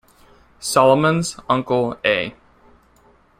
Solomon's 0.59 1.39
uncle, 1.47 1.95
A. 2.03 2.33